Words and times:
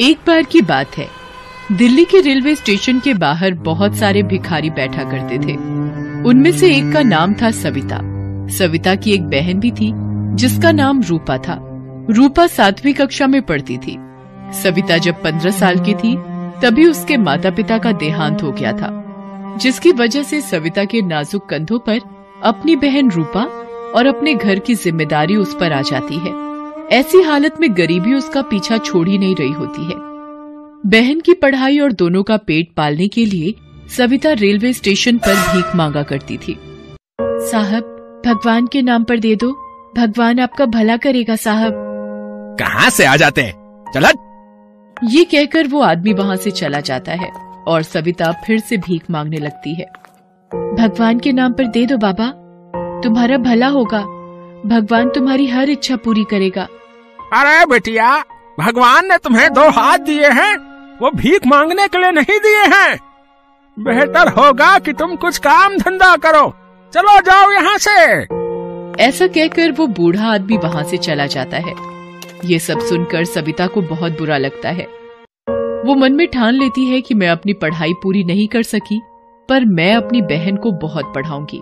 एक 0.00 0.18
बार 0.26 0.42
की 0.42 0.60
बात 0.60 0.96
है। 0.98 1.08
दिल्ली 1.72 2.04
के 2.04 2.20
रेलवे 2.20 2.54
स्टेशन 2.54 3.00
के 3.00 3.14
बाहर 3.14 3.54
बहुत 3.54 3.96
सारे 3.96 4.22
भिखारी 4.22 4.70
बैठा 4.70 5.04
करते 5.04 5.38
थे। 5.38 5.54
उनमें 6.22 6.52
से 6.52 6.76
एक 6.76 6.92
का 6.92 7.02
नाम 7.02 7.34
था 7.34 7.50
सविता। 7.50 7.98
सविता 8.48 8.94
की 8.94 9.12
एक 9.12 9.22
बहन 9.22 9.60
भी 9.60 9.70
थी, 9.70 9.92
जिसका 10.36 10.72
नाम 10.72 11.02
रूपा 11.02 11.38
था। 11.38 11.58
रूपा 12.10 12.46
सातवीं 12.46 12.94
कक्षा 12.94 13.26
में 13.26 13.42
पढ़ती 13.42 13.78
थी। 13.78 13.96
सविता 14.52 14.98
जब 14.98 15.22
पंद्रह 15.22 15.50
साल 15.50 15.78
की 15.78 15.94
थी, 15.94 16.16
तभी 16.62 16.86
उसके 16.86 17.16
माता 17.16 17.50
पिता 17.50 17.78
का 17.78 17.92
देहांत 17.92 18.42
हो 18.42 18.52
गया 18.52 18.72
था, 18.72 18.90
जिसकी 19.60 19.92
वजह 19.92 20.22
से 20.22 20.40
सविता 20.40 20.84
के 20.84 21.02
नाजुक 21.02 21.48
कंधों 21.48 21.78
पर 21.78 22.00
अपनी 22.42 22.76
बहन 22.76 23.10
रूपा 23.10 23.42
और 23.96 24.06
अपने 24.06 24.34
घर 24.34 24.58
की 24.58 24.74
ज़िम्मेदारी 24.74 25.36
उस 25.36 25.56
पर 25.60 25.72
आ 25.72 25.82
जाती 25.82 26.18
है। 26.18 26.43
ऐसी 26.92 27.22
हालत 27.22 27.54
में 27.60 27.76
गरीबी 27.76 28.14
उसका 28.14 28.42
पीछा 28.42 28.78
छोड़ 28.78 29.08
ही 29.08 29.18
नहीं 29.18 29.34
रही 29.34 29.52
होती 29.52 29.84
है। 29.84 29.94
बहन 30.86 31.20
की 31.20 31.34
पढ़ाई 31.34 31.78
और 31.78 31.92
दोनों 31.92 32.22
का 32.22 32.36
पेट 32.36 32.74
पालने 32.76 33.08
के 33.08 33.24
लिए 33.24 33.54
सविता 33.96 34.32
रेलवे 34.32 34.72
स्टेशन 34.72 35.18
पर 35.18 35.34
भीख 35.34 35.76
मांगा 35.76 36.02
करती 36.02 36.36
थी। 36.36 36.58
साहब 37.20 37.82
भगवान 38.26 38.66
के 38.66 38.82
नाम 38.82 39.04
पर 39.04 39.18
दे 39.18 39.36
दो। 39.36 39.52
भगवान 39.96 40.38
आपका 40.38 40.66
भला 40.66 40.96
करेगा 40.96 41.36
साहब। 41.36 41.72
कहाँ 42.60 42.90
से 42.90 43.04
आ 43.04 43.16
जाते 43.16 43.42
हैं? 43.42 43.84
चल 43.94 44.06
ये 45.04 45.24
कहकर 45.24 45.66
वो 45.66 45.80
आदमी 45.80 46.12
वहाँ 46.12 46.36
से 46.36 46.50
चला 46.50 46.80
जाता 46.80 47.12
है 47.12 47.30
और 47.68 47.82
सविता 47.82 48.32
फिर 48.32 48.58
से 48.58 48.76
भीख 48.76 49.02
मांगने 49.10 49.36
लगती 49.36 49.74
है। 49.74 49.86
भगवान 50.54 51.18
के 51.18 51.32
नाम 51.32 51.52
पर 51.52 51.66
दे 51.66 51.86
दो 51.86 51.96
बाबा। 51.96 52.32
तुम्हारा 53.00 53.36
भला 53.38 53.66
होगा। 53.66 54.13
भगवान 54.66 55.08
तुम्हारी 55.08 55.46
हर 55.46 55.70
इच्छा 55.70 55.96
पूरी 55.96 56.24
करेगा। 56.24 56.62
अरे 57.32 57.64
बेटिया 57.66 58.18
भगवान 58.60 59.06
ने 59.06 59.16
तुम्हें 59.18 59.52
दो 59.52 59.68
हाथ 59.70 59.98
दिए 59.98 60.28
हैं 60.30 60.54
वो 61.00 61.10
भीख 61.10 61.46
मांगने 61.46 61.88
के 61.88 61.98
लिए 61.98 62.10
नहीं 62.12 62.38
दिए 62.38 62.64
हैं। 62.74 62.98
बेहतर 63.76 64.28
होगा 64.28 64.78
कि 64.78 64.92
तुम 64.92 65.14
कुछ 65.16 65.38
काम 65.38 65.76
धंधा 65.78 66.14
करो। 66.16 66.46
चलो 66.92 67.20
जाओ 67.20 67.50
यहाँ 67.50 67.76
से। 67.78 68.00
ऐसा 69.04 69.26
कहकर 69.26 69.72
वो 69.72 69.86
बूढ़ा 69.86 70.32
आदमी 70.32 70.56
वहाँ 70.56 70.84
से 70.84 70.96
चला 70.96 71.26
जाता 71.26 71.56
है। 71.56 71.74
ये 72.44 72.58
सब 72.58 72.80
सुनकर 72.80 73.24
सविता 73.24 73.66
को 73.66 73.82
बहुत 73.82 74.18
बुरा 74.18 74.38
लगता 74.38 74.68
है। 74.68 74.86
वो 75.86 75.94
मन 75.94 76.12
में 76.12 76.26
ठान 76.26 76.54
लेती 76.54 76.86
है 76.86 77.00
कि 77.00 77.14
मैं 77.14 77.28
अपनी 77.28 77.52
पढ़ाई 77.52 77.92
पूरी 77.92 78.24
नहीं 78.24 78.48
कर 78.48 78.62
सकी 78.62 79.00
पर 79.48 79.64
मैं 79.64 79.94
अपनी 79.94 80.22
बहन 80.22 80.56
को 80.56 80.72
बहुत 80.72 81.12
पढ़ाऊँगी 81.14 81.58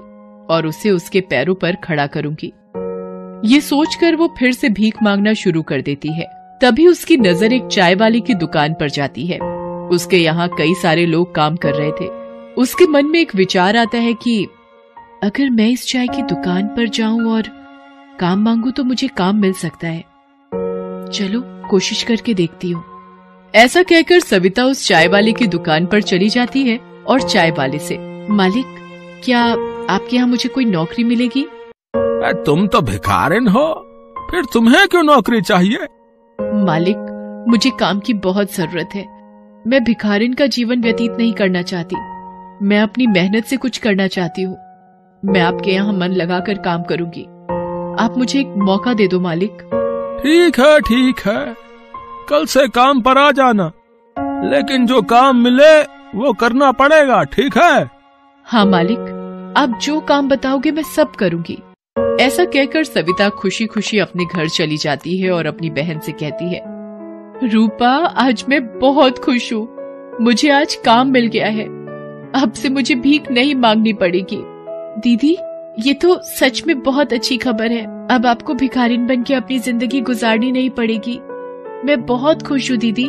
और 0.51 0.67
उसे 0.67 0.91
उसके 0.91 1.21
पैरों 1.21 1.55
पर 1.55 1.77
खड़ा 1.85 2.07
करूँगी। 2.07 2.53
ये 3.45 3.61
सोचकर 3.61 4.17
वो 4.17 4.27
फिर 4.39 4.53
से 4.53 4.69
भीख 4.69 5.03
मांगना 5.03 5.33
शुरू 5.33 5.63
कर 5.63 5.81
देती 5.81 6.13
है। 6.13 6.27
तभी 6.61 6.87
उसकी 6.87 7.17
नज़र 7.17 7.53
एक 7.53 7.67
चाय 7.67 7.95
वाली 7.95 8.21
की 8.21 8.35
दुकान 8.35 8.75
पर 8.75 8.91
जाती 8.91 9.27
है। 9.27 9.39
उसके 9.89 10.17
यहाँ 10.17 10.49
कई 10.49 10.75
सारे 10.75 11.07
लोग 11.07 11.35
काम 11.35 11.57
कर 11.57 11.75
रहे 11.75 11.91
थे। 11.91 12.07
उसके 12.55 12.87
मन 12.87 13.07
में 13.07 13.19
एक 13.21 13.35
विचार 13.35 13.77
आता 13.77 13.99
है 13.99 14.13
कि 14.15 14.45
अगर 15.23 15.51
मैं 15.51 15.69
इस 15.69 15.87
चाय 15.87 16.07
की 16.07 16.23
दुकान 16.23 16.67
पर 16.67 16.89
जाऊँ 16.89 17.33
और 17.33 17.49
काम 18.21 18.43
मांगू 18.43 18.71
तो 18.71 18.85
मुझे 18.85 19.09
काम 19.09 19.37
मिल 19.37 19.53
सकता 19.53 19.89
है। 19.89 20.01
चलो, 21.13 21.43
कोशिश 21.71 22.03
करके 22.03 22.35
देखती 22.35 22.71
हूँ। 22.71 22.85
ऐसा 23.55 23.83
कहकर 23.83 24.21
सविता 24.21 24.65
उस 24.65 24.87
चाय 24.89 25.09
वाले 25.09 25.33
की 25.33 25.47
दुकान 25.47 25.87
पर 25.87 26.03
चली 26.03 26.29
जाती 26.29 26.63
है 26.63 26.79
और 27.09 27.23
चाय 27.23 27.51
वाले 27.51 27.79
से, 27.79 27.99
मालिक, 28.31 28.79
क्या 29.25 29.43
आपके 29.91 30.17
यहाँ 30.17 30.29
मुझे 30.29 30.49
कोई 30.49 30.65
नौकरी 30.65 31.05
मिलेगी? 31.05 31.47
तुम 32.47 32.67
तो 32.67 32.81
भिखारिन 32.81 33.49
हो। 33.49 33.65
फिर 34.31 34.45
तुम्हें 34.45 34.89
क्यों 34.89 35.03
नौकरी 35.03 35.41
चाहिए? 35.41 35.87
मालिक 36.39 37.45
मुझे 37.49 37.71
काम 37.71 38.01
की 38.01 38.15
बहुत 38.15 38.55
ज़रूरत 38.55 38.89
है। 38.95 39.05
मैं 39.67 39.85
भिखारिन 39.85 40.35
का 40.35 40.47
जीवन 40.47 40.81
व्यतीत 40.83 41.13
नहीं 41.13 41.33
करना 41.33 41.63
चाहती। 41.63 41.97
मैं 42.67 42.81
अपनी 42.81 43.07
मेहनत 43.07 43.45
से 43.45 43.57
कुछ 43.57 43.79
करना 43.79 44.07
चाहती 44.07 44.43
हूँ। 44.43 44.57
मैं 45.25 45.41
आपके 45.41 45.71
यहाँ 45.71 45.93
मन 45.93 46.13
लगाकर 46.13 46.59
काम 46.59 46.83
करूँगी। 46.83 47.23
आप 48.05 48.15
मुझे 48.19 48.41
एक 48.41 48.47
मौका 48.47 48.95
दे 48.95 49.09
दो 49.09 49.21
मालिक। 49.21 49.53
ठीक 50.23 50.61
है 50.61 50.81
ठीक 50.81 51.19
है। 51.19 51.55
कल 52.29 52.45
से 52.45 52.69
काम 52.69 53.01
पर 53.01 53.19
आ 53.19 53.31
जाना। 53.31 53.71
लेकिन 54.45 54.87
जो 54.87 55.03
काम 55.03 55.37
मिले 55.37 55.81
वो 56.15 56.33
करना 56.33 56.73
पड़ेगा 56.73 57.23
ठीक 57.25 57.59
है? 57.59 57.91
हाँ 58.45 58.67
मालिक। 58.67 59.55
आप 59.57 59.79
जो 59.83 60.01
काम 60.01 60.29
बताओगे 60.29 60.71
मैं 60.71 60.83
सब 60.83 61.11
करूँगी। 61.11 61.63
ऐसा 62.21 62.45
कहकर 62.45 62.85
सविता 62.85 63.29
खुशी 63.29 63.67
खुशी 63.67 63.99
अपने 63.99 64.25
घर 64.25 64.49
चली 64.49 64.77
जाती 64.77 65.17
है 65.19 65.31
और 65.31 65.47
अपनी 65.47 65.71
बहन 65.71 65.99
से 65.99 66.13
कहती 66.13 66.45
है, 66.45 66.61
रूपा, 67.49 67.89
आज 67.89 68.45
मैं 68.49 68.79
बहुत 68.79 69.19
खुश 69.19 69.53
हूँ। 69.53 69.67
मुझे 70.21 70.51
आज 70.51 70.75
काम 70.75 71.09
मिल 71.09 71.27
गया 71.27 71.47
है। 71.47 71.65
अब 72.43 72.53
से 72.55 72.69
मुझे 72.69 72.95
भीख 72.95 73.31
नहीं 73.31 73.55
मांगनी 73.55 73.93
पड़ेगी। 73.93 74.39
दीदी, 75.01 75.37
ये 75.89 75.95
तो 75.95 76.21
सच 76.23 76.63
में 76.67 76.83
बहुत 76.83 77.13
अच्छी 77.13 77.37
खबर 77.37 77.73
है। 77.73 78.07
अब 78.09 78.27
आपको 78.27 78.55
भिखारिन 78.55 79.07
बन 79.07 79.23
के 79.23 79.35
अपनी 79.35 79.59
ज़िंदगी 79.59 80.01
गुजारनी 80.01 80.53
नहीं 80.53 80.71
पड़ेगी। 80.71 81.19
मैं 81.85 82.07
बहुत 82.07 82.43
खुश 82.43 82.71
हूँ, 82.71 82.79
दीदी। 82.79 83.09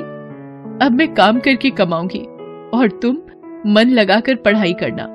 अब 0.85 0.91
मैं 0.91 1.13
काम 1.13 1.39
करके 1.39 1.69
कमाऊँगी। 1.69 2.25
और 2.73 2.99
तुम 3.01 3.17
मन 3.67 3.89
लगाकर 3.89 4.35
पढ़ाई 4.35 4.73
करना। 4.73 5.12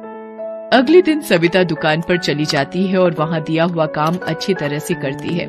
अगले 0.73 1.01
दिन 1.03 1.21
सविता 1.21 1.63
दुकान 1.63 2.01
पर 2.01 2.19
चली 2.19 2.45
जाती 2.45 2.87
है 2.87 2.99
और 2.99 3.15
वहाँ 3.19 3.41
दिया 3.41 3.65
हुआ 3.65 3.87
काम 3.87 4.17
अच्छी 4.23 4.55
तरह 4.55 4.79
से 4.79 4.95
करती 4.95 5.29
है। 5.29 5.47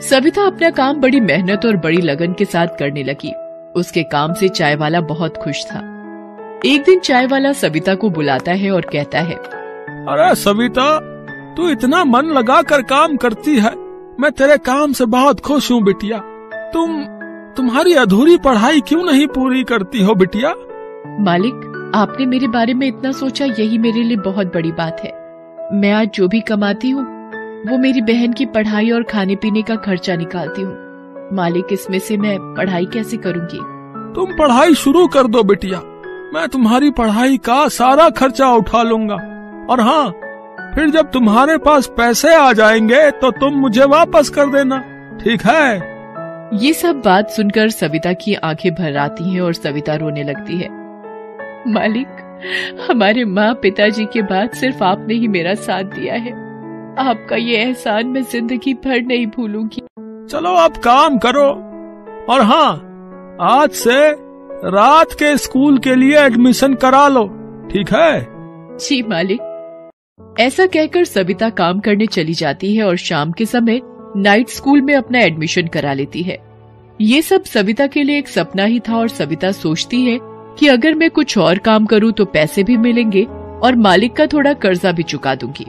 सविता 0.00 0.42
अपना 0.42 0.70
काम 0.70 1.00
बड़ी 1.00 1.20
मेहनत 1.20 1.66
और 1.66 1.76
बड़ी 1.76 1.96
लगन 1.96 2.32
के 2.32 2.44
साथ 2.44 2.66
करने 2.78 3.02
लगी। 3.02 3.32
उसके 3.76 4.02
काम 4.02 4.32
से 4.34 4.48
चाय 4.48 4.76
वाला 4.76 5.00
बहुत 5.00 5.36
खुश 5.36 5.64
था। 5.64 5.78
एक 6.64 6.84
दिन 6.86 7.00
चाय 7.00 7.26
वाला 7.26 7.52
सविता 7.52 7.94
को 7.94 8.10
बुलाता 8.10 8.52
है 8.52 8.70
और 8.70 8.86
कहता 8.92 9.20
है 9.20 9.34
अरे 9.34 10.34
सविता 10.34 10.88
तू 11.56 11.68
इतना 11.68 12.04
मन 12.04 12.32
लगा 12.32 12.60
कर 12.62 12.82
काम 12.82 13.16
करती 13.16 13.58
है। 13.58 13.74
मैं 14.20 14.32
तेरे 14.32 14.56
काम 14.56 14.92
से 14.92 15.06
बहुत 15.06 15.40
खुश 15.40 15.70
हूँ 15.70 15.82
बिटिया। 15.82 16.18
तुम 16.72 17.02
तुम्हारी 17.56 17.94
अधूरी 17.94 18.36
पढ़ाई 18.38 18.80
क्यों 18.80 19.04
नहीं 19.04 19.26
पूरी 19.26 19.64
करती 19.64 20.02
हो 20.02 20.14
बिटिया? 20.14 20.54
मालिक 21.20 21.67
आपने 21.94 22.26
मेरे 22.26 22.48
बारे 22.48 22.74
में 22.74 22.86
इतना 22.86 23.10
सोचा 23.12 23.44
यही 23.44 23.78
मेरे 23.78 24.02
लिए 24.02 24.16
बहुत 24.16 24.46
बड़ी 24.46 24.72
बात 24.72 25.00
है। 25.04 25.10
मैं 25.72 25.92
आज 25.92 26.08
जो 26.14 26.28
भी 26.28 26.40
कमाती 26.40 26.90
हूँ 26.90 27.02
वो 27.66 27.78
मेरी 27.78 28.00
बहन 28.00 28.32
की 28.32 28.46
पढ़ाई 28.46 28.90
और 28.90 29.02
खाने 29.02 29.36
पीने 29.36 29.62
का 29.62 29.76
खर्चा 29.76 30.16
निकालती 30.16 30.62
हूँ। 30.62 31.28
मालिक 31.32 31.66
इसमें 31.72 31.98
से 31.98 32.16
मैं 32.16 32.36
पढ़ाई 32.54 32.86
कैसे 32.86 33.16
करूँगी? 33.16 33.58
तुम 34.14 34.36
पढ़ाई 34.36 34.74
शुरू 34.74 35.06
कर 35.06 35.26
दो 35.26 35.42
बिटिया। 35.42 35.78
मैं 36.34 36.48
तुम्हारी 36.48 36.90
पढ़ाई 36.90 37.36
का 37.38 37.68
सारा 37.68 38.08
खर्चा 38.10 38.50
उठा 38.50 38.82
लूँगा। 38.82 39.14
और 39.70 39.80
हाँ 39.80 40.08
फिर 40.74 40.90
जब 40.90 41.10
तुम्हारे 41.10 41.56
पास 41.58 41.86
पैसे 41.86 42.34
आ 42.34 42.52
जाएँगे 42.52 43.10
तो 43.10 43.30
तुम 43.30 43.54
मुझे 43.54 43.84
वापस 43.84 44.28
कर 44.28 44.46
देना। 44.46 44.78
ठीक 45.24 45.46
है? 45.46 45.76
ये 46.58 46.72
सब 46.72 47.00
बात 47.04 47.30
सुनकर 47.30 47.70
सविता 47.70 48.12
की 48.12 48.34
आँखें 48.34 48.74
भर 48.74 48.96
आती 48.96 49.32
हैं 49.32 49.40
और 49.40 49.54
सविता 49.54 49.94
रोने 49.94 50.22
लगती 50.22 50.56
है। 50.56 50.76
मालिक 51.68 52.24
हमारे 52.90 53.24
माँ 53.24 53.52
पिताजी 53.54 54.04
के 54.04 54.22
बाद 54.22 54.50
सिर्फ़ 54.50 54.82
आपने 54.84 55.14
ही 55.14 55.28
मेरा 55.28 55.54
साथ 55.56 55.84
दिया 55.94 56.14
है। 56.14 56.32
आपका 57.00 57.36
ये 57.36 57.56
एहसान 57.56 58.06
मैं 58.06 58.22
ज़िंदगी 58.22 58.74
भर 58.84 59.00
नहीं 59.02 59.26
भूलूँगी। 59.26 59.82
चलो 60.30 60.54
आप 60.56 60.76
काम 60.76 61.18
करो। 61.18 61.48
और 62.32 62.42
हाँ 62.42 62.70
आज 63.40 63.70
से 63.72 63.98
रात 64.70 65.12
के 65.12 65.36
स्कूल 65.36 65.78
के 65.78 65.94
लिए 65.94 66.18
एडमिशन 66.20 66.74
करा 66.74 67.06
लो 67.08 67.26
ठीक 67.72 67.92
है? 67.92 68.26
जी 68.78 69.02
मालिक। 69.02 69.40
ऐसा 70.40 70.66
कहकर 70.66 71.04
सविता 71.04 71.48
काम 71.50 71.80
करने 71.80 72.06
चली 72.06 72.34
जाती 72.34 72.74
है 72.76 72.84
और 72.84 72.96
शाम 72.96 73.32
के 73.32 73.46
समय 73.46 73.80
नाइट 74.16 74.48
स्कूल 74.48 74.80
में 74.80 74.94
अपना 74.94 75.18
एडमिशन 75.18 75.66
करा 75.66 75.92
लेती 75.92 76.22
है। 76.22 76.38
ये 77.00 77.20
सब 77.22 77.44
सविता 77.44 77.86
के 77.86 78.02
लिए 78.02 78.18
एक 78.18 78.28
सपना 78.28 78.64
ही 78.64 78.80
था 78.80 78.96
और 78.96 79.08
सविता 79.08 79.50
सोचती 79.52 80.04
है 80.04 80.18
कि 80.58 80.68
अगर 80.68 80.94
मैं 80.94 81.10
कुछ 81.10 81.38
और 81.38 81.58
काम 81.58 81.86
करूँ 81.86 82.12
तो 82.12 82.24
पैसे 82.24 82.62
भी 82.62 82.76
मिलेंगे 82.76 83.22
और 83.62 83.76
मालिक 83.76 84.12
का 84.12 84.26
थोड़ा 84.26 84.52
कर्जा 84.52 84.92
भी 84.92 85.02
चुका 85.02 85.34
दूँगी। 85.34 85.66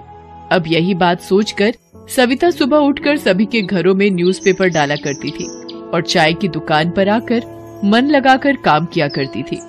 अब 0.51 0.63
यही 0.67 0.93
बात 0.93 1.21
सोचकर 1.21 1.73
सविता 2.15 2.49
सुबह 2.49 2.77
उठकर 2.77 3.17
सभी 3.17 3.45
के 3.45 3.61
घरों 3.61 3.93
में 3.95 4.09
न्यूज़पेपर 4.11 4.69
डाला 4.69 4.95
करती 4.95 5.31
थी 5.31 5.47
और 5.93 6.01
चाय 6.01 6.33
की 6.33 6.47
दुकान 6.47 6.89
पर 6.89 7.09
आकर 7.09 7.41
मन 7.85 8.05
लगाकर 8.05 8.55
काम 8.55 8.85
किया 8.85 9.07
करती 9.07 9.43
थी। 9.43 9.59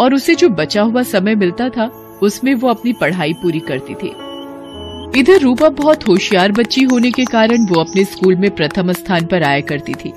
और 0.00 0.14
उसे 0.14 0.34
जो 0.34 0.48
बचा 0.48 0.82
हुआ 0.82 1.02
समय 1.02 1.34
मिलता 1.34 1.68
था, 1.68 1.86
उसमें 2.22 2.54
वो 2.54 2.68
अपनी 2.68 2.92
पढ़ाई 2.92 3.32
पूरी 3.32 3.60
करती 3.60 3.94
थी। 3.94 4.14
इधर 5.20 5.40
रूपा 5.40 5.68
बहुत 5.68 6.08
होशियार 6.08 6.52
बच्ची 6.52 6.82
होने 6.82 7.10
के 7.10 7.24
कारण 7.24 7.66
वो 7.66 7.80
अपने 7.80 8.04
स्कूल 8.04 8.36
में 8.36 8.50
प्रथम 8.50 8.92
स्थान 8.92 9.26
पर 9.26 9.42
आया 9.42 9.60
करती 9.60 9.94
थी। 9.94 10.12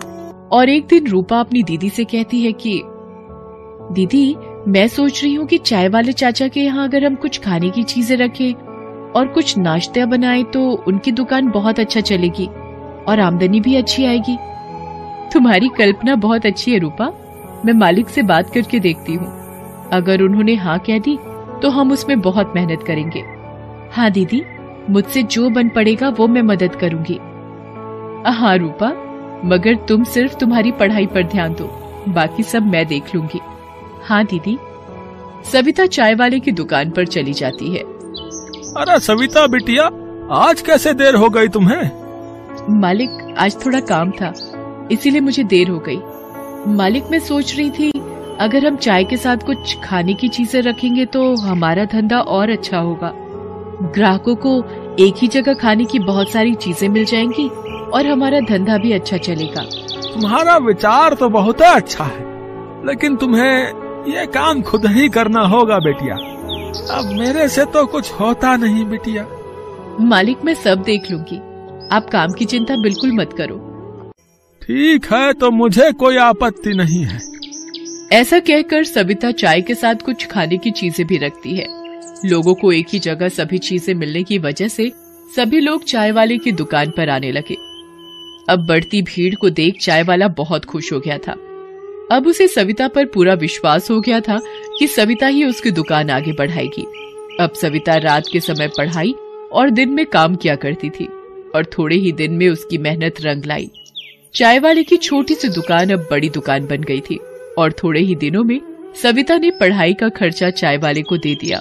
और 0.51 0.69
एक 0.69 0.87
दिन 0.89 1.07
रूपा 1.07 1.39
अपनी 1.39 1.63
दीदी 1.63 1.89
से 1.89 2.03
कहती 2.03 2.41
है 2.41 2.51
कि 2.51 2.81
दीदी, 3.93 4.35
मैं 4.67 4.87
सोच 4.87 5.23
रही 5.23 5.33
हूँ 5.33 5.45
कि 5.47 5.57
चाय 5.59 5.87
वाले 5.87 6.11
चाचा 6.13 6.47
के 6.47 6.59
यहाँ 6.59 6.87
अगर 6.87 7.05
हम 7.05 7.15
कुछ 7.15 7.39
खाने 7.41 7.69
की 7.69 7.83
चीज़ें 7.83 8.15
रखें 8.17 8.53
और 9.13 9.27
कुछ 9.27 9.57
नाश्ता 9.57 10.05
बनाए 10.05 10.43
तो 10.43 10.61
उनकी 10.87 11.11
दुकान 11.11 11.49
बहुत 11.51 11.79
अच्छा 11.79 12.01
चलेगी 12.01 12.45
और 13.07 13.19
आमदनी 13.19 13.59
भी 13.59 13.75
अच्छी 13.75 14.05
आएगी। 14.05 14.37
तुम्हारी 15.33 15.69
कल्पना 15.77 16.15
बहुत 16.17 16.45
अच्छी 16.45 16.71
है, 16.71 16.79
रूपा। 16.79 17.11
मैं 17.65 17.73
मालिक 17.73 18.09
से 18.09 18.21
बात 18.23 18.49
करके 18.49 18.79
देखती 18.79 19.13
हूँ। 19.13 19.27
अगर 19.93 20.21
उन्होंने 20.21 20.55
हाँ 20.55 20.79
कह 20.79 20.99
दी 20.99 21.17
तो 21.61 21.69
हम 21.69 21.91
उसमें 21.91 22.19
बहुत 22.21 22.53
मेहनत 22.55 22.83
करेंगे। 22.83 23.23
हाँ 23.91 24.09
दीदी, 24.11 24.41
मुझसे 24.89 25.23
जो 25.23 25.49
बन 25.49 25.69
पड़ेगा 25.69 26.09
वो 26.09 26.27
मैं 26.27 26.41
मदद 26.43 26.75
करूँगी। 26.75 27.19
हाँ 28.31 28.57
रूपा, 28.57 28.93
मगर 29.45 29.75
तुम 29.87 30.03
सिर्फ़ 30.05 30.35
तुम्हारी 30.35 30.71
पढ़ाई 30.73 31.05
पर 31.05 31.23
ध्यान 31.23 31.53
दो, 31.53 31.65
बाकी 32.09 32.43
सब 32.43 32.65
मैं 32.67 32.85
देख 32.87 33.15
लूँगी। 33.15 33.39
हाँ 34.03 34.23
दीदी। 34.25 34.57
सविता 35.51 35.85
चाय 35.85 36.13
वाले 36.15 36.39
की 36.39 36.51
दुकान 36.51 36.91
पर 36.91 37.05
चली 37.07 37.33
जाती 37.33 37.71
है। 37.71 37.81
अरे 38.77 38.99
सविता 38.99 39.45
बिटिया 39.47 39.83
आज 40.37 40.61
कैसे 40.61 40.93
देर 40.93 41.15
हो 41.15 41.29
गई 41.29 41.47
तुम्हें? 41.47 41.91
मालिक 42.79 43.35
आज 43.37 43.65
थोड़ा 43.65 43.79
काम 43.81 44.11
था 44.11 44.33
इसीलिए 44.91 45.21
मुझे 45.21 45.43
देर 45.43 45.69
हो 45.69 45.79
गई। 45.87 45.99
मालिक 46.75 47.03
मैं 47.11 47.19
सोच 47.19 47.55
रही 47.57 47.69
थी 47.69 47.91
अगर 48.41 48.65
हम 48.67 48.75
चाय 48.77 49.03
के 49.03 49.17
साथ 49.17 49.37
कुछ 49.37 49.77
खाने 49.83 50.13
की 50.13 50.27
चीज़ें 50.27 50.61
रखेंगे 50.61 51.05
तो 51.05 51.23
हमारा 51.41 51.85
धंधा 51.85 52.19
और 52.19 52.49
अच्छा 52.49 52.79
होगा। 52.79 53.11
ग्राहकों 53.95 54.35
को 54.35 54.57
एक 54.99 55.15
ही 55.17 55.27
जगह 55.27 55.53
खाने 55.53 55.85
की 55.85 55.99
बहुत 56.01 56.31
सारी 56.31 56.53
चीज़ें 56.55 56.87
मिल 56.89 57.05
जाएँगी 57.05 57.47
और 57.93 58.07
हमारा 58.07 58.39
धंधा 58.49 58.77
भी 58.77 58.91
अच्छा 58.91 59.17
चलेगा। 59.19 59.63
तुम्हारा 60.13 60.57
विचार 60.57 61.13
तो 61.13 61.29
बहुत 61.29 61.61
अच्छा 61.61 62.03
है 62.03 62.31
लेकिन 62.87 63.15
तुम्हें 63.15 63.82
ये 64.07 64.25
काम 64.25 64.61
खुद 64.61 64.85
ही 64.85 65.07
करना 65.09 65.41
होगा 65.41 65.77
बेटिया। 65.79 66.15
अब 66.91 67.11
मेरे 67.11 67.47
से 67.47 67.65
तो 67.65 67.85
कुछ 67.85 68.11
होता 68.11 68.55
नहीं 68.55 68.85
बेटिया। 68.85 69.25
मालिक 69.99 70.43
मैं 70.45 70.53
सब 70.53 70.81
देख 70.81 71.11
लूँगी। 71.11 71.37
आप 71.95 72.09
काम 72.11 72.31
की 72.31 72.45
चिंता 72.45 72.75
बिल्कुल 72.75 73.11
मत 73.11 73.33
करो। 73.37 73.57
ठीक 74.61 75.05
है 75.05 75.33
तो 75.33 75.51
मुझे 75.51 75.91
कोई 75.91 76.17
आपत्ति 76.17 76.73
नहीं 76.73 77.03
है। 77.03 77.19
ऐसा 78.11 78.39
कहकर 78.39 78.83
सविता 78.83 79.31
चाय 79.31 79.61
के 79.61 79.75
साथ 79.75 79.95
कुछ 79.95 80.25
खाने 80.25 80.57
की 80.57 80.71
चीज़ें 80.71 81.05
भी 81.07 81.17
रखती 81.17 81.55
है। 81.57 81.67
लोगों 82.25 82.55
को 82.55 82.71
एक 82.71 82.87
ही 82.93 82.99
जगह 82.99 83.29
सभी 83.29 83.57
चीज़ें 83.57 83.93
मिलने 83.95 84.23
की 84.23 84.37
वजह 84.39 84.67
से 84.67 84.91
सभी 85.35 85.59
लोग 85.59 85.83
चाय 85.83 86.11
वाले 86.11 86.37
की 86.37 86.51
दुकान 86.51 86.91
पर 86.97 87.09
आने 87.09 87.31
लगे। 87.31 87.55
अब 88.49 88.65
बढ़ती 88.67 89.01
भीड़ 89.01 89.33
को 89.35 89.49
देख 89.49 89.79
चाय 89.81 90.03
वाला 90.03 90.27
बहुत 90.27 90.65
खुश 90.65 90.93
हो 90.93 90.99
गया 90.99 91.17
था। 91.17 91.35
अब 92.11 92.27
उसे 92.27 92.47
सविता 92.47 92.87
पर 92.87 93.05
पूरा 93.05 93.33
विश्वास 93.33 93.89
हो 93.91 93.99
गया 94.01 94.19
था 94.19 94.39
कि 94.79 94.87
सविता 94.87 95.27
ही 95.27 95.43
उसकी 95.43 95.71
दुकान 95.71 96.09
आगे 96.09 96.31
बढ़ाएगी। 96.31 96.85
अब 97.39 97.53
सविता 97.53 97.95
रात 97.97 98.23
के 98.31 98.39
समय 98.39 98.67
पढ़ाई 98.67 99.13
और 99.51 99.69
दिन 99.69 99.89
में 99.89 100.05
काम 100.05 100.35
किया 100.35 100.55
करती 100.55 100.89
थी 100.89 101.05
और 101.55 101.65
थोड़े 101.77 101.95
ही 101.95 102.11
दिन 102.11 102.33
में 102.33 102.47
उसकी 102.49 102.77
मेहनत 102.77 103.21
रंग 103.21 103.45
लाई। 103.45 103.69
चाय 104.35 104.59
वाले 104.59 104.83
की 104.83 104.97
छोटी 104.97 105.35
सी 105.35 105.49
दुकान 105.49 105.89
अब 105.89 106.07
बड़ी 106.11 106.29
दुकान 106.29 106.65
बन 106.67 106.83
गई 106.83 107.01
थी 107.01 107.19
और 107.57 107.71
थोड़े 107.73 108.01
ही 108.01 108.15
दिनों 108.15 108.43
में 108.43 108.59
सविता 109.01 109.37
ने 109.37 109.51
पढ़ाई 109.51 109.93
का 109.93 110.09
खर्चा 110.09 110.49
चाय 110.49 110.77
वाले 110.77 111.01
को 111.01 111.17
दे 111.17 111.35
दिया। 111.35 111.59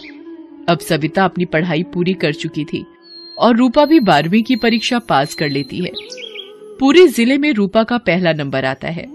अब 0.69 0.79
सविता 0.79 1.25
अपनी 1.25 1.44
पढ़ाई 1.44 1.83
पूरी 1.83 2.15
कर 2.15 2.33
चुकी 2.33 2.65
थी 2.65 2.85
और 3.37 3.56
रूपा 3.56 3.85
भी 3.85 4.00
बारहवीं 4.00 4.43
की 4.43 4.56
परीक्षा 4.56 4.99
पास 4.99 5.35
कर 5.35 5.49
लेती 5.49 5.79
है। 5.79 5.91
पूरे 6.81 7.06
ज़िले 7.06 7.39
में 7.39 7.53
रूपा 7.53 7.83
का 7.85 7.99
पहला 7.99 8.33
नंबर 8.33 8.65
आता 8.65 8.89
है। 8.89 9.06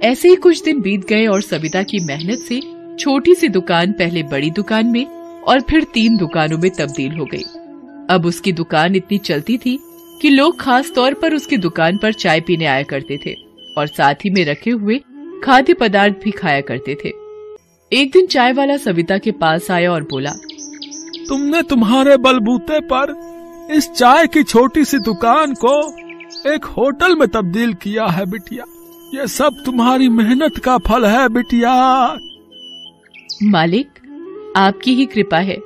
ऐसे 0.00 0.28
ही 0.28 0.36
कुछ 0.36 0.62
दिन 0.64 0.80
बीत 0.80 1.06
गए 1.08 1.26
और 1.26 1.42
सविता 1.42 1.82
की 1.82 1.98
मेहनत 2.06 2.38
से 2.38 2.60
छोटी 2.98 3.34
सी 3.34 3.48
दुकान 3.48 3.92
पहले 3.92 4.22
बड़ी 4.22 4.50
दुकान 4.50 4.86
में 4.86 5.04
और 5.42 5.60
फिर 5.60 5.84
तीन 5.84 6.16
दुकानों 6.16 6.58
में 6.58 6.70
तब्दील 6.70 7.12
हो 7.12 7.24
गई। 7.24 7.42
अब 8.10 8.26
उसकी 8.26 8.52
दुकान 8.52 8.94
इतनी 8.96 9.18
चलती 9.18 9.56
थी 9.58 9.78
कि 10.22 10.30
लोग 10.30 10.58
खास 10.60 10.92
तौर 10.94 11.14
पर 11.14 11.34
उसकी 11.34 11.56
दुकान 11.56 11.98
पर 11.98 12.12
चाय 12.14 12.40
पीने 12.40 12.66
आया 12.66 12.82
करते 12.82 13.18
थे 13.26 13.34
और 13.78 13.86
साथ 13.86 14.24
ही 14.24 14.30
में 14.30 14.44
रखे 14.44 14.70
हुए 14.70 14.98
खाद्य 15.44 15.74
पदार्थ 15.74 16.14
भी 16.24 16.30
खाया 16.30 16.60
करते 16.60 16.96
थे। 17.04 17.12
एक 17.92 18.10
दिन 18.12 18.26
चाय 18.26 18.52
वाला 18.52 18.76
सविता 18.76 19.18
के 19.18 19.30
पास 19.34 19.70
आया 19.70 19.92
और 19.92 20.02
बोला, 20.02 20.32
तुमने 21.28 21.62
तुम्हारे 21.62 22.16
बलबूते 22.16 22.80
पर 22.92 23.14
इस 23.72 23.90
चाय 23.90 24.26
की 24.26 24.42
छोटी 24.42 24.84
सी 24.84 24.98
दुकान 24.98 25.54
को 25.64 25.78
एक 26.54 26.64
होटल 26.66 27.16
में 27.16 27.28
तब्दील 27.28 27.74
किया 27.74 28.06
है 28.06 28.26
बिटिया। 28.26 28.64
ये 29.12 29.26
सब 29.26 29.56
तुम्हारी 29.64 30.08
मेहनत 30.08 30.58
का 30.64 30.76
फल 30.78 31.04
है 31.06 31.28
बिटिया। 31.28 31.70
मालिक 33.44 33.88
आपकी 34.56 34.94
ही 34.94 35.06
कृपा 35.06 35.38
है। 35.38 35.56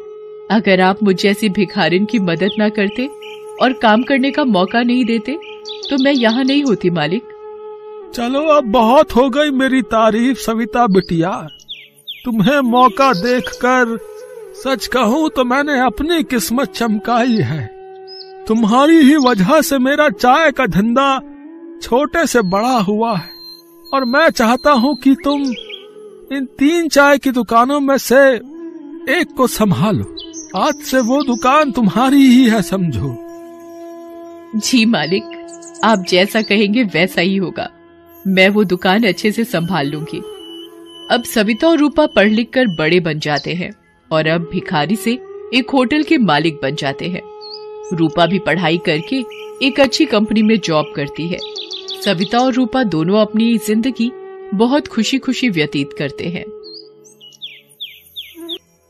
अगर 0.50 0.81
आप 0.81 1.02
मुझ 1.02 1.14
जैसी 1.17 1.49
भिखारिन 1.49 2.05
की 2.05 2.19
मदद 2.20 2.55
ना 2.58 2.69
करते 2.69 3.06
और 3.62 3.73
काम 3.82 4.02
करने 4.02 4.31
का 4.31 4.44
मौका 4.46 4.82
नहीं 4.82 5.05
देते 5.05 5.37
तो 5.91 6.02
मैं 6.05 6.12
यहाँ 6.12 6.44
नहीं 6.44 6.62
होती 6.64 6.91
मालिक। 6.91 7.23
चलो 8.14 8.41
अब 8.50 8.70
बहुत 8.73 9.14
हो 9.17 9.29
गई 9.31 9.50
मेरी 9.52 9.82
तारीफ़ 9.93 10.38
सविता 10.38 10.87
बिटिया। 10.87 11.31
तुम्हें 12.25 12.61
मौका 12.62 13.12
देखकर 13.12 13.96
सच 14.56 14.87
कहूँ 14.87 15.29
तो 15.31 15.44
मैंने 15.44 15.79
अपनी 15.81 16.23
किस्मत 16.25 16.73
चमकाई 16.73 17.37
है। 17.43 17.67
तुम्हारी 18.46 19.00
ही 19.02 19.17
वजह 19.26 19.61
से 19.62 19.79
मेरा 19.81 20.08
चाय 20.11 20.50
का 20.52 20.67
धंधा 20.69 21.19
छोटे 21.82 22.26
से 22.26 22.43
बड़ा 22.49 22.76
हुआ 22.81 23.17
है। 23.17 23.32
और 23.94 24.05
मैं 24.05 24.31
चाहता 24.31 24.70
हूँ 24.73 24.96
कि 24.96 25.14
तुम 25.25 25.43
इन 26.37 26.44
तीन 26.58 26.88
चाय 26.88 27.19
की 27.19 27.31
दुकानों 27.31 27.81
में 27.81 27.99
से 27.99 28.17
एक 29.20 29.35
को 29.37 29.46
संभालो। 29.46 30.05
आज 30.56 30.75
से 30.75 31.00
वो 31.00 31.23
दुकान 31.23 31.73
तुम्हारी 31.73 32.26
ही 32.26 32.49
है, 32.49 32.62
समझो। 32.62 33.17
जी 34.56 34.85
मालिक, 34.85 35.25
आप 35.85 36.05
जैसा 36.08 36.43
कहेंगे 36.43 36.82
वैसा 36.82 37.20
ही 37.20 37.37
होगा। 37.37 37.70
मैं 38.26 38.49
वो 38.49 38.64
दुकान 38.64 39.05
अच्छे 39.05 39.32
से 39.32 39.44
संभाल 39.44 39.87
लूँगी। 39.87 40.19
अब 41.11 41.23
सविता 41.25 41.69
और 41.69 41.79
रूपा 41.79 42.06
पढ़ 42.06 42.29
लिख 42.29 42.50
कर 42.55 42.67
बड़े 42.67 43.00
बन 43.00 43.19
जाते 43.19 43.55
हैं 43.55 43.73
और 44.12 44.26
अब 44.26 44.49
भिखारी 44.52 44.96
से 44.96 45.19
एक 45.55 45.70
होटल 45.70 46.02
के 46.02 46.19
मालिक 46.19 46.55
बन 46.62 46.75
जाते 46.75 47.08
हैं। 47.08 47.23
रूपा 47.93 48.26
भी 48.26 48.38
पढ़ाई 48.38 48.79
करके 48.79 49.25
एक 49.67 49.81
अच्छी 49.81 50.05
कंपनी 50.05 50.43
में 50.43 50.58
जॉब 50.58 50.93
करती 50.96 51.29
है। 51.29 51.38
सविता 52.02 52.38
और 52.38 52.52
रूपा 52.52 52.82
दोनों 52.85 53.20
अपनी 53.20 53.56
ज़िंदगी 53.58 54.11
बहुत 54.55 54.87
खुशी 54.87 55.19
खुशी 55.19 55.49
व्यतीत 55.49 55.91
करते 55.99 56.29
हैं। 56.29 56.44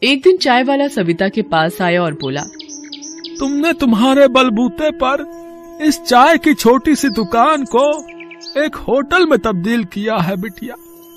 एक 0.02 0.22
दिन 0.22 0.36
चाय 0.36 0.62
वाला 0.62 0.88
सविता 0.88 1.28
के 1.28 1.42
पास 1.42 1.80
आया 1.82 2.02
और 2.02 2.14
बोला 2.14 2.42
तुमने 3.38 3.72
तुम्हारे 3.72 4.26
बलबूते 4.28 4.90
पर 5.02 5.24
इस 5.82 6.00
चाय 6.02 6.38
की 6.38 6.54
छोटी 6.54 6.94
सी 6.94 7.08
दुकान 7.08 7.64
को 7.64 7.86
एक 8.64 8.74
होटल 8.78 9.26
में 9.26 9.38
तब्दील 9.38 9.84
किया 9.84 10.16
है 10.16 10.36
बिटिया। 10.36 10.74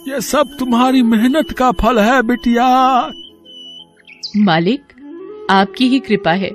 ये 0.08 0.22
सब 0.22 0.56
तुम्हारी 0.60 1.02
मेहनत 1.04 1.52
का 1.52 1.72
फल 1.72 2.00
है 2.00 2.22
बिटिया। 2.22 2.68
मालिक 4.38 4.82
आपकी 5.50 5.88
ही 5.88 6.00
कृपा 6.00 6.32
है। 6.34 6.50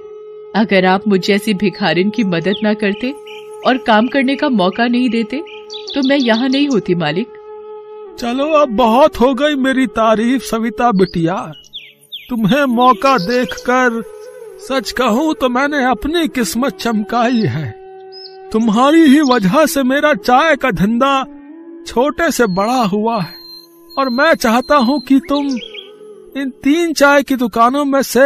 अगर 0.56 0.84
आप 0.84 1.08
मुझ 1.08 1.20
जैसी 1.20 1.54
भिखारिन 1.54 2.10
की 2.10 2.24
मदद 2.24 2.54
ना 2.62 2.72
करते 2.74 3.14
और 3.66 3.78
काम 3.78 4.06
करने 4.06 4.36
का 4.36 4.48
मौका 4.48 4.86
नहीं 4.86 5.08
देते 5.10 5.42
तो 5.94 6.08
मैं 6.08 6.16
यहाँ 6.16 6.48
नहीं 6.48 6.68
होती, 6.68 6.94
मालिक। 6.94 7.32
चलो, 8.18 8.44
अब 8.44 8.68
बहुत 8.68 9.20
हो 9.20 9.32
गई 9.34 9.54
मेरी 9.54 9.86
तारीफ़, 9.86 10.42
सविता 10.42 10.90
बिटिया। 10.92 11.36
तुम्हें 12.30 12.64
मौका 12.64 13.16
देखकर 13.18 14.02
सच 14.60 14.90
कहूँ 14.90 15.34
तो 15.34 15.48
मैंने 15.48 15.84
अपनी 15.84 16.28
किस्मत 16.28 16.76
चमकाई 16.76 17.40
है। 17.46 17.70
तुम्हारी 18.52 19.02
ही 19.02 19.20
वजह 19.20 19.66
से 19.66 19.82
मेरा 19.82 20.14
चाय 20.14 20.56
का 20.56 20.70
धंधा 20.70 21.22
छोटे 21.86 22.30
से 22.30 22.46
बड़ा 22.46 22.82
हुआ 22.84 23.20
है। 23.20 23.34
और 23.98 24.08
मैं 24.08 24.34
चाहता 24.34 24.76
हूँ 24.76 25.00
कि 25.00 25.18
तुम 25.28 25.46
इन 26.36 26.50
तीन 26.62 26.92
चाय 26.92 27.22
की 27.22 27.36
दुकानों 27.36 27.84
में 27.84 28.02
से 28.02 28.24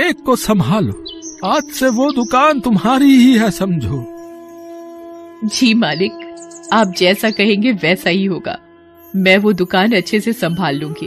एक 0.00 0.22
को 0.26 0.36
संभालो। 0.36 1.04
आज 1.44 1.62
से 1.62 1.88
वो 1.88 2.10
दुकान 2.12 2.60
तुम्हारी 2.60 3.16
ही 3.16 3.34
है, 3.34 3.50
समझो। 3.50 4.15
जी 5.44 5.72
मालिक, 5.74 6.12
आप 6.72 6.92
जैसा 6.98 7.30
कहेंगे 7.30 7.72
वैसा 7.72 8.10
ही 8.10 8.24
होगा। 8.24 8.56
मैं 9.14 9.36
वो 9.38 9.52
दुकान 9.52 9.92
अच्छे 9.92 10.20
से 10.20 10.32
संभाल 10.32 10.76
लूँगी। 10.76 11.06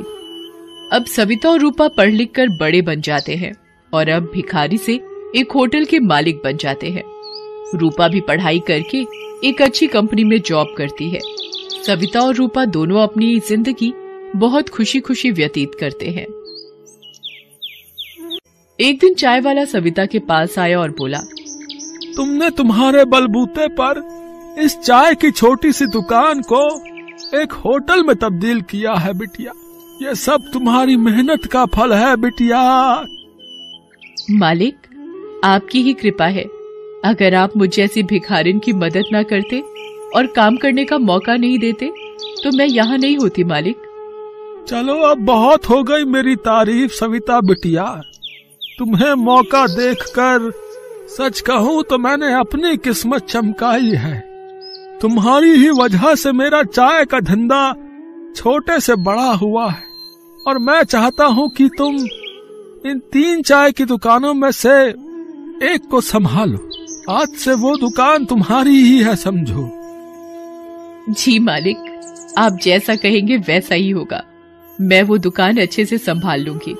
अब 0.94 1.06
सविता 1.06 1.50
और 1.50 1.60
रूपा 1.60 1.88
पढ़ 1.88 2.10
लिख 2.10 2.32
कर 2.32 2.50
बड़े 2.50 2.82
बन 2.82 3.02
जाते 3.02 3.36
हैं 3.36 3.52
और 3.94 4.10
अब 4.10 4.30
भिखारी 4.34 4.78
से 4.78 4.94
एक 5.36 5.52
होटल 5.52 5.86
के 5.86 6.00
मालिक 6.00 6.42
बन 6.44 6.58
जाते 6.58 6.90
हैं। 6.90 7.04
रूपा 7.76 8.08
भी 8.08 8.22
पढ़ाई 8.22 8.60
करके 8.68 9.02
एक 9.48 9.62
अच्छी 9.62 9.88
कंपनी 9.88 10.24
में 10.24 10.40
जॉब 10.42 10.74
करती 10.78 11.10
है। 11.10 11.20
सविता 11.86 12.22
और 12.22 12.36
रूपा 12.36 12.66
दोनों 12.68 13.02
अपनी 13.02 13.40
ज़िंदगी 13.40 13.94
बहुत 14.36 14.70
खुशी 14.70 15.00
खुशी 15.00 15.32
व्यतीत 15.32 15.76
करते 15.80 16.10
हैं। 16.10 16.26
एक 18.80 19.00
दिन 19.00 19.14
चाय 19.14 19.40
वाला 19.40 19.66
सविता 19.66 20.06
के 20.06 20.20
पास 20.22 20.60
आया 20.60 20.80
और 20.80 20.92
बोला, 20.92 21.20
तुमने 22.16 22.50
तुम्हारे 22.50 23.04
बलबूते 23.06 23.68
पर 23.72 24.02
इस 24.60 24.78
चाय 24.78 25.14
की 25.16 25.30
छोटी 25.32 25.72
सी 25.72 25.86
दुकान 25.86 26.42
को 26.44 26.62
एक 27.34 27.52
होटल 27.56 28.04
में 28.04 28.16
तब्दील 28.16 28.62
किया 28.62 28.94
है 28.94 29.14
बिटिया। 29.14 29.52
ये 30.02 30.16
सब 30.16 30.50
तुम्हारी 30.54 30.96
मेहनत 30.98 31.46
का 31.46 31.66
फल 31.66 31.94
है 31.94 32.16
बिटिया। 32.16 32.60
मालिक 34.32 34.76
आपकी 35.44 35.82
ही 35.82 35.94
कृपा 35.94 36.26
है। 36.28 36.44
अगर 37.06 37.36
आप 37.36 37.58
मुझे 37.58 37.84
ऐसी 37.84 38.04
भिखारिन 38.04 38.60
की 38.60 38.74
मदद 38.76 39.10
ना 39.14 39.24
करते 39.24 39.62
और 40.16 40.28
काम 40.28 40.58
करने 40.58 40.86
का 40.86 40.98
मौका 41.00 41.36
नहीं 41.36 41.60
देते 41.60 41.92
तो 42.44 42.58
मैं 42.58 42.68
यहाँ 42.68 42.98
नहीं 42.98 43.18
होती 43.18 43.44
मालिक। 43.44 43.82
चलो 44.68 45.00
अब 45.02 45.26
बहुत 45.26 45.70
हो 45.70 45.84
गई 45.84 46.06
मेरी 46.08 46.36
तारीफ़ 46.46 46.92
सविता 46.94 47.42
बिटिया। 47.42 47.86
तुम्हें 48.80 49.14
मौका 49.16 49.66
देखकर 49.68 50.52
सच 51.10 51.40
कहूँ 51.42 51.84
तो 51.84 51.98
मैंने 51.98 52.34
अपनी 52.34 52.78
किस्मत 52.78 53.26
चमकाई 53.26 53.96
है। 53.98 54.29
तुम्हारी 55.02 55.52
ही 55.52 55.70
वजह 55.70 56.16
से 56.16 56.32
मेरा 56.32 56.64
चाय 56.64 57.06
का 57.06 57.20
धंधा 57.20 57.74
छोटे 58.36 58.80
से 58.80 58.96
बड़ा 58.96 59.32
हुआ 59.34 59.70
है। 59.70 59.84
और 60.48 60.58
मैं 60.58 60.84
चाहता 60.84 61.26
हूँ 61.26 61.50
कि 61.50 61.70
तुम 61.78 61.96
इन 62.90 63.00
तीन 63.00 63.42
चाय 63.42 63.72
की 63.72 63.86
दुकानों 63.86 64.34
में 64.34 64.52
से 64.52 64.90
एक 65.74 65.88
को 65.92 66.02
संभालो। 66.02 66.70
आज 67.10 67.28
से 67.28 67.54
वो 67.54 67.78
दुकान 67.78 68.26
तुम्हारी 68.26 68.76
ही 68.76 69.04
है, 69.04 69.16
समझो। 69.16 69.70
जी 71.10 71.40
मालिक, 71.40 71.78
आप 72.38 72.60
जैसा 72.62 72.96
कहेंगे 72.96 73.38
वैसा 73.38 73.76
ही 73.76 73.90
होगा। 73.90 74.24
मैं 74.82 75.04
वो 75.04 75.18
दुकान 75.18 75.58
अच्छे 75.58 75.86
से 75.86 75.98
संभाल 75.98 76.42
लूँगी। 76.42 76.74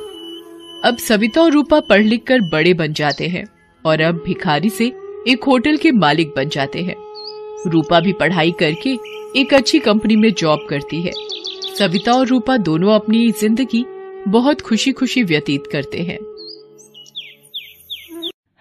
अब 0.86 0.98
सविता 0.98 1.42
और 1.42 1.52
रूपा 1.52 1.80
पढ़ 1.80 2.04
लिख 2.04 2.24
कर 2.28 2.42
बड़े 2.42 2.74
बन 2.74 2.94
जाते 2.94 3.28
हैं 3.28 3.46
और 3.86 4.02
अब 4.02 4.24
भिखारी 4.26 4.70
से 4.70 4.86
एक 5.28 5.44
होटल 5.48 5.78
के 5.78 5.92
मालिक 5.92 6.34
बन 6.36 6.50
जाते 6.50 6.84
हैं। 6.84 7.09
रूपा 7.68 8.00
भी 8.00 8.14
पढ़ाई 8.14 8.52
करके 8.52 8.90
एक 9.40 9.54
अच्छी 9.54 9.80
कंपनी 9.80 10.16
में 10.16 10.32
जॉब 10.34 10.60
करती 10.70 11.02
है। 11.02 11.12
सविता 11.76 12.14
और 12.14 12.28
रूपा 12.28 12.58
दोनों 12.58 12.94
अपनी 12.94 13.32
ज़िंदगी 13.32 13.86
बहुत 14.28 14.62
खुशी 14.62 14.92
खुशी 14.92 15.24
व्यतीत 15.24 15.64
करते 15.72 15.98
हैं। 15.98 16.18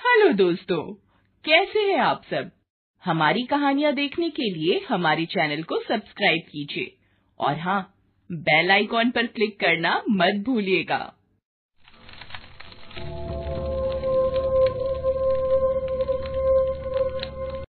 हेलो 0.00 0.32
दोस्तों, 0.32 0.82
कैसे 1.44 1.80
हैं 1.80 1.98
आप 1.98 2.22
सब? 2.30 2.50
हमारी 3.04 3.42
कहानियाँ 3.42 3.92
देखने 3.92 4.30
के 4.30 4.50
लिए 4.50 4.80
हमारे 4.88 5.26
चैनल 5.26 5.62
को 5.62 5.80
सब्सक्राइब 5.80 6.42
कीजिए। 6.52 6.92
और 7.40 7.58
हाँ 7.58 7.94
बेल 8.32 8.70
आइकॉन 8.70 9.10
पर 9.10 9.26
क्लिक 9.26 9.60
करना 9.60 10.02
मत 10.10 10.44
भूलिएगा। 10.46 11.14